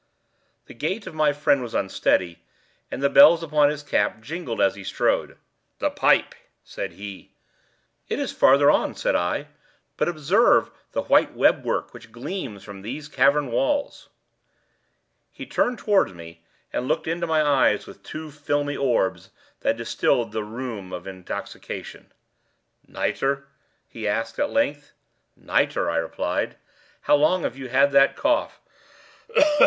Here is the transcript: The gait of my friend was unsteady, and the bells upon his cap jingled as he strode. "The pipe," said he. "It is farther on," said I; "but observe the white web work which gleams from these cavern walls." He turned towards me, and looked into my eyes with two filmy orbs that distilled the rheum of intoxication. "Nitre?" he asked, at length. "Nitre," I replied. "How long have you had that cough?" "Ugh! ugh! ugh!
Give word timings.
The 0.65 0.73
gait 0.73 1.05
of 1.05 1.13
my 1.13 1.31
friend 1.31 1.61
was 1.61 1.75
unsteady, 1.75 2.39
and 2.89 3.03
the 3.03 3.07
bells 3.09 3.43
upon 3.43 3.69
his 3.69 3.83
cap 3.83 4.19
jingled 4.19 4.59
as 4.59 4.73
he 4.73 4.83
strode. 4.83 5.37
"The 5.77 5.91
pipe," 5.91 6.33
said 6.63 6.93
he. 6.93 7.33
"It 8.09 8.17
is 8.17 8.31
farther 8.31 8.71
on," 8.71 8.95
said 8.95 9.13
I; 9.15 9.49
"but 9.97 10.07
observe 10.09 10.71
the 10.93 11.03
white 11.03 11.33
web 11.35 11.63
work 11.63 11.93
which 11.93 12.11
gleams 12.11 12.63
from 12.63 12.81
these 12.81 13.07
cavern 13.07 13.51
walls." 13.51 14.09
He 15.31 15.45
turned 15.45 15.77
towards 15.77 16.15
me, 16.15 16.43
and 16.73 16.87
looked 16.87 17.05
into 17.05 17.27
my 17.27 17.43
eyes 17.43 17.85
with 17.85 18.01
two 18.01 18.31
filmy 18.31 18.75
orbs 18.75 19.29
that 19.59 19.77
distilled 19.77 20.31
the 20.31 20.43
rheum 20.43 20.91
of 20.91 21.05
intoxication. 21.05 22.11
"Nitre?" 22.87 23.43
he 23.87 24.07
asked, 24.07 24.39
at 24.39 24.49
length. 24.49 24.93
"Nitre," 25.35 25.91
I 25.91 25.97
replied. 25.97 26.55
"How 27.01 27.13
long 27.15 27.43
have 27.43 27.55
you 27.55 27.69
had 27.69 27.91
that 27.91 28.15
cough?" 28.15 28.59
"Ugh! 29.29 29.35
ugh! 29.37 29.43
ugh! 29.45 29.59